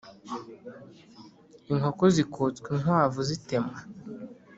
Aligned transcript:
Inkoko 1.71 2.03
zikotsw'inkwavu 2.15 3.21
zitemwa 3.29 3.79